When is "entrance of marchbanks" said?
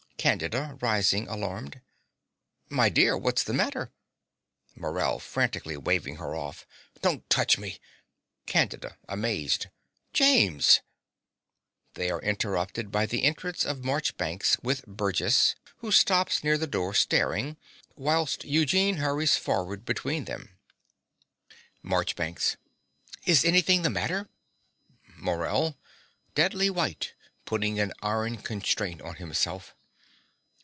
13.23-14.59